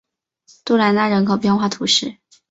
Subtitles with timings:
[0.65, 2.17] 穆兰纳人口变化图示